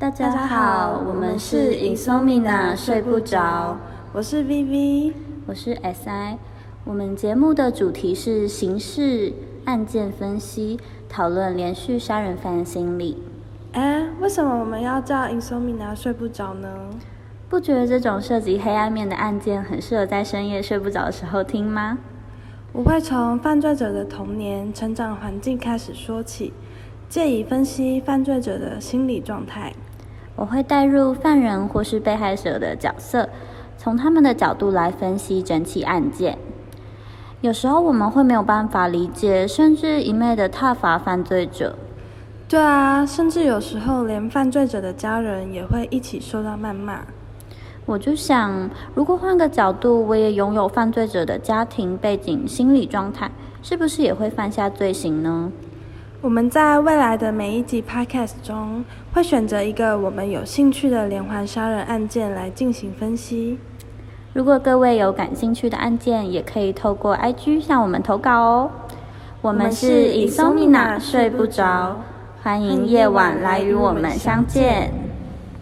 [0.00, 3.76] 大家好，我们是 Insomina 睡不着，
[4.12, 5.12] 我是 VV，
[5.44, 6.36] 我是 SI。
[6.84, 9.32] 我们节目的主题是刑事
[9.64, 13.20] 案件分析，讨论连续杀人犯心理。
[13.72, 16.68] 哎，为什么我们要叫 Insomina 睡不着呢？
[17.48, 21.98] 不觉得这种涉及黑暗面的案件很适合在深夜睡不着的时候听吗？
[22.72, 26.52] 我会从犯罪者的童年、成长环境开始说起，
[27.08, 29.72] 借以分析犯罪者的心理状态。
[30.38, 33.28] 我会带入犯人或是被害者的角色，
[33.76, 36.38] 从他们的角度来分析整起案件。
[37.40, 41.76] 有时候我们会没有办法理解，甚至一昧的挞伐犯罪者。
[42.48, 47.00] 对啊，甚至有时候连犯罪者的家人也会一起受到谩骂。
[47.84, 55.50] 我就想，如果换个角度，我也拥有犯罪者的家庭背景、心理状态，是不是也会犯下罪行呢？
[56.20, 63.56] 我们在未来的每一集 Podcast 中，会选择一个我们有兴趣的连环杀人案件来进行分析。
[64.32, 68.70] 如果各位有感兴趣的案件，也可以透过 IG 向我们投稿哦。
[69.40, 71.98] 我们是 Insomina 睡不着，
[72.42, 75.07] 欢迎夜晚来与我们相见。